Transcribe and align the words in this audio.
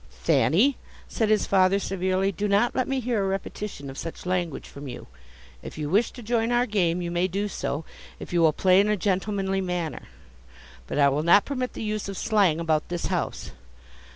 "Thanny," 0.09 0.77
said 1.07 1.29
his 1.29 1.45
father, 1.45 1.77
severely, 1.77 2.31
"do 2.31 2.47
not 2.47 2.73
let 2.73 2.87
me 2.87 2.99
hear 2.99 3.23
a 3.23 3.27
repetition 3.27 3.87
of 3.87 3.99
such 3.99 4.25
language 4.25 4.67
from 4.67 4.87
you. 4.87 5.05
If 5.61 5.77
you 5.77 5.91
wish 5.91 6.09
to 6.13 6.23
join 6.23 6.51
our 6.51 6.65
game, 6.65 7.03
you 7.03 7.11
may 7.11 7.27
do 7.27 7.47
so, 7.47 7.85
if 8.19 8.33
you 8.33 8.41
will 8.41 8.51
play 8.51 8.79
in 8.79 8.89
a 8.89 8.97
gentlemanly 8.97 9.61
manner. 9.61 10.07
But 10.87 10.97
I 10.97 11.07
will 11.09 11.21
not 11.21 11.45
permit 11.45 11.73
the 11.73 11.83
use 11.83 12.09
of 12.09 12.17
slang 12.17 12.59
about 12.59 12.89
this 12.89 13.05
house. 13.13 13.51